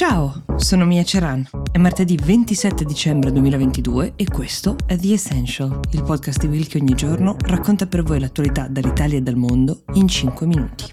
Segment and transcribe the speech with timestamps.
[0.00, 1.46] Ciao, sono Mia Ceran.
[1.70, 6.78] È martedì 27 dicembre 2022 e questo è The Essential, il podcast di Will che
[6.78, 10.84] ogni giorno racconta per voi l'attualità dall'Italia e dal mondo in 5 minuti.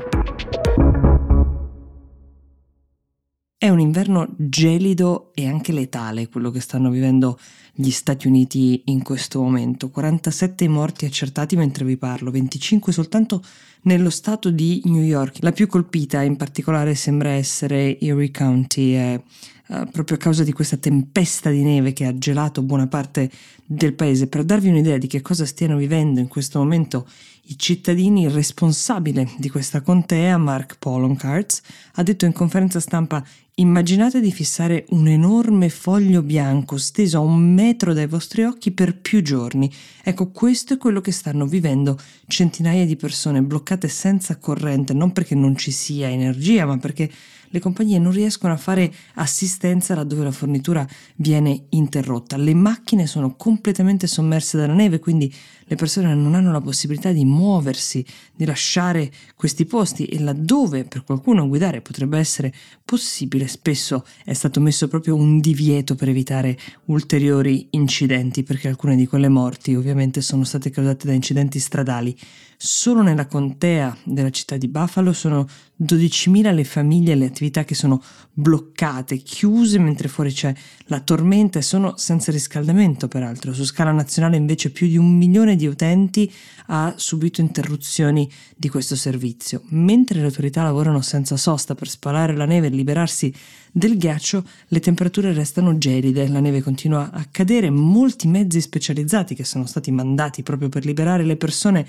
[3.60, 7.40] È un inverno gelido e anche letale quello che stanno vivendo
[7.74, 9.90] gli Stati Uniti in questo momento.
[9.90, 13.42] 47 morti accertati mentre vi parlo, 25 soltanto
[13.88, 15.38] nello stato di New York.
[15.40, 19.24] La più colpita in particolare sembra essere Erie County, eh,
[19.68, 23.32] uh, proprio a causa di questa tempesta di neve che ha gelato buona parte
[23.66, 24.28] del paese.
[24.28, 27.08] Per darvi un'idea di che cosa stiano vivendo in questo momento
[27.44, 31.62] i cittadini, il responsabile di questa contea, Mark Poloncarts,
[31.94, 33.24] ha detto in conferenza stampa
[33.60, 39.00] Immaginate di fissare un enorme foglio bianco steso a un metro dai vostri occhi per
[39.00, 39.74] più giorni.
[40.04, 45.36] Ecco, questo è quello che stanno vivendo centinaia di persone bloccate senza corrente, non perché
[45.36, 47.10] non ci sia energia, ma perché
[47.50, 52.38] le compagnie non riescono a fare assistenza laddove la fornitura viene interrotta.
[52.38, 55.34] Le macchine sono completamente sommerse dalla neve, quindi
[55.70, 58.06] le persone non hanno la possibilità di muoversi,
[58.36, 62.54] di lasciare questi posti e laddove per qualcuno guidare potrebbe essere
[62.86, 69.08] possibile, spesso è stato messo proprio un divieto per evitare ulteriori incidenti, perché alcune di
[69.08, 72.18] quelle morti ovviamente sono state causate da incidenti stradali.
[72.56, 75.48] Solo nella contea della città di Buffalo sono
[75.84, 78.02] 12.000 le famiglie e le attività che sono
[78.34, 80.54] bloccate, chiuse mentre fuori c'è
[80.86, 83.54] la tormenta e sono senza riscaldamento peraltro.
[83.54, 86.32] Su scala nazionale invece più di un milione di utenti
[86.68, 89.62] ha subito interruzioni di questo servizio.
[89.70, 93.34] Mentre le autorità lavorano senza sosta per spalare la neve e liberarsi
[93.72, 99.44] del ghiaccio, le temperature restano gelide, la neve continua a cadere, molti mezzi specializzati che
[99.44, 101.88] sono stati mandati proprio per liberare le persone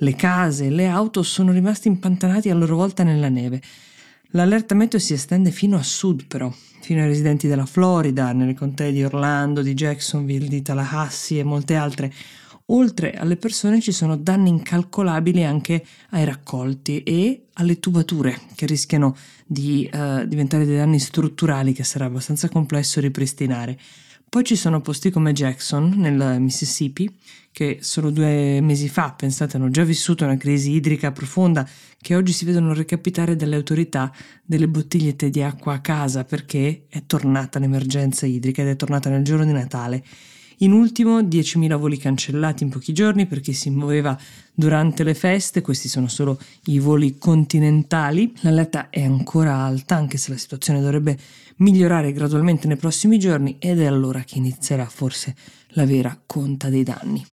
[0.00, 3.60] le case le auto sono rimasti impantanati a loro volta nella neve.
[4.30, 8.92] L'allerta meteo si estende fino a sud però, fino ai residenti della Florida, nelle contee
[8.92, 12.12] di Orlando, di Jacksonville, di Tallahassee e molte altre.
[12.66, 19.16] Oltre alle persone ci sono danni incalcolabili anche ai raccolti e alle tubature che rischiano
[19.44, 23.76] di uh, diventare dei danni strutturali che sarà abbastanza complesso ripristinare.
[24.30, 27.12] Poi ci sono posti come Jackson, nel Mississippi,
[27.50, 31.68] che solo due mesi fa, pensate, hanno già vissuto una crisi idrica profonda,
[32.00, 34.12] che oggi si vedono recapitare dalle autorità
[34.44, 39.24] delle bottigliette di acqua a casa perché è tornata l'emergenza idrica ed è tornata nel
[39.24, 40.04] giorno di Natale.
[40.62, 44.18] In ultimo 10.000 voli cancellati in pochi giorni perché si muoveva
[44.52, 48.30] durante le feste, questi sono solo i voli continentali.
[48.40, 51.18] L'allerta è ancora alta anche se la situazione dovrebbe
[51.56, 55.34] migliorare gradualmente nei prossimi giorni ed è allora che inizierà forse
[55.68, 57.24] la vera conta dei danni.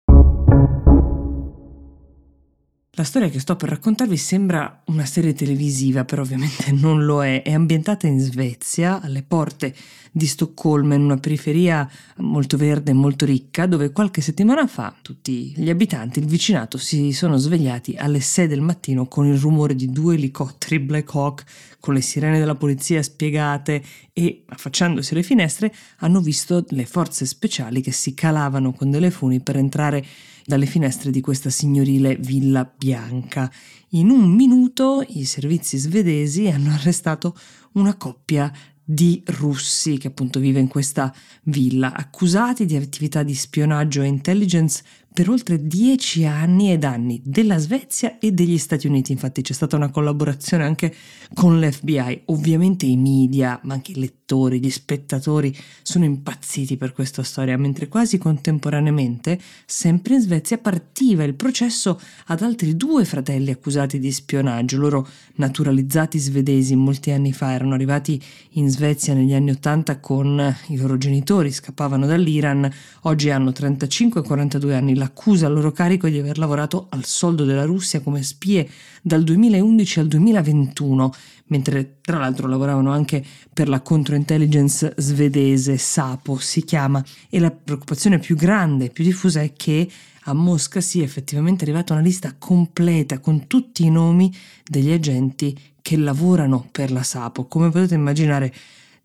[2.99, 7.43] La storia che sto per raccontarvi sembra una serie televisiva, però ovviamente non lo è.
[7.43, 9.75] È ambientata in Svezia, alle porte
[10.11, 11.87] di Stoccolma, in una periferia
[12.17, 17.13] molto verde e molto ricca, dove qualche settimana fa tutti gli abitanti, il vicinato, si
[17.13, 21.45] sono svegliati alle 6 del mattino con il rumore di due elicotteri Black Hawk,
[21.79, 23.83] con le sirene della polizia spiegate
[24.15, 29.41] e, affacciandosi alle finestre, hanno visto le forze speciali che si calavano con delle funi
[29.41, 30.03] per entrare
[30.47, 33.53] dalle finestre di questa signorile villa bianca.
[33.91, 37.37] In un minuto i servizi svedesi hanno arrestato
[37.73, 38.51] una coppia
[38.89, 41.13] di russi che appunto vive in questa
[41.45, 44.85] villa, accusati di attività di spionaggio e intelligence
[45.17, 49.13] per oltre dieci anni ed anni della Svezia e degli Stati Uniti.
[49.13, 50.95] Infatti c'è stata una collaborazione anche
[51.33, 52.25] con l'FBI.
[52.27, 57.89] Ovviamente i media, ma anche i lettori, gli spettatori sono impazziti per questa storia, mentre
[57.89, 64.77] quasi contemporaneamente, sempre in Svezia, partiva il processo ad altri due fratelli accusati di spionaggio.
[64.77, 70.77] Loro naturalizzati svedesi molti anni fa erano arrivati in Svezia negli anni Ottanta con i
[70.77, 72.71] loro genitori, scappavano dall'Iran,
[73.05, 74.95] oggi hanno 35 e 42 anni.
[74.95, 78.69] La l'accusa al loro carico di aver lavorato al soldo della Russia come spie
[79.01, 81.13] dal 2011 al 2021,
[81.47, 88.19] mentre tra l'altro lavoravano anche per la controintelligence svedese, SAPO si chiama, e la preoccupazione
[88.19, 89.89] più grande, più diffusa è che
[90.29, 94.35] a Mosca sia effettivamente arrivata una lista completa con tutti i nomi
[94.69, 97.47] degli agenti che lavorano per la SAPO.
[97.47, 98.53] Come potete immaginare,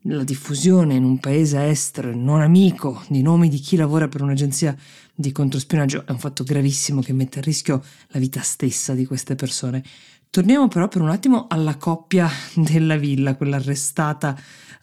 [0.05, 4.75] la diffusione in un paese estero non amico di nomi di chi lavora per un'agenzia
[5.13, 9.35] di controspionaggio è un fatto gravissimo che mette a rischio la vita stessa di queste
[9.35, 9.83] persone.
[10.31, 14.33] Torniamo però per un attimo alla coppia della villa, quella arrestata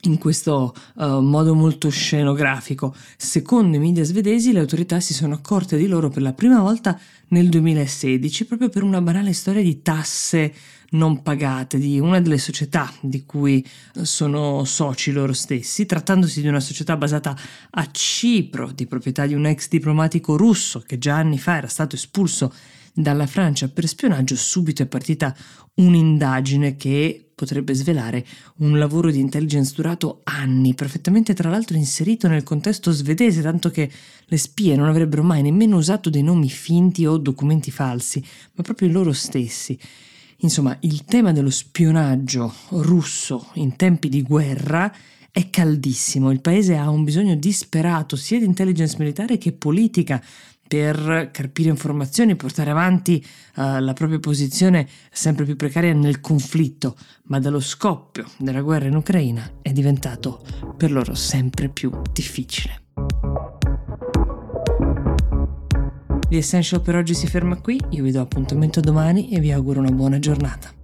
[0.03, 2.95] in questo uh, modo molto scenografico.
[3.17, 7.01] Secondo i media svedesi le autorità si sono accorte di loro per la prima volta
[7.29, 10.53] nel 2016 proprio per una banale storia di tasse
[10.91, 13.67] non pagate di una delle società di cui
[14.03, 17.35] sono soci loro stessi, trattandosi di una società basata
[17.71, 21.97] a Cipro, di proprietà di un ex diplomatico russo che già anni fa era stato
[21.97, 22.53] espulso
[23.01, 25.35] dalla Francia per spionaggio, subito è partita
[25.75, 32.43] un'indagine che potrebbe svelare un lavoro di intelligence durato anni, perfettamente tra l'altro inserito nel
[32.43, 33.89] contesto svedese, tanto che
[34.25, 38.23] le spie non avrebbero mai nemmeno usato dei nomi finti o documenti falsi,
[38.55, 39.79] ma proprio loro stessi.
[40.39, 44.93] Insomma, il tema dello spionaggio russo in tempi di guerra
[45.31, 50.21] è caldissimo, il paese ha un bisogno disperato sia di intelligence militare che politica
[50.69, 53.25] per carpire informazioni, portare avanti
[53.57, 56.95] uh, la propria posizione sempre più precaria nel conflitto,
[57.25, 60.45] ma dallo scoppio della guerra in Ucraina è diventato
[60.77, 62.83] per loro sempre più difficile.
[66.29, 69.81] The Essential per oggi si ferma qui, io vi do appuntamento domani e vi auguro
[69.81, 70.78] una buona giornata.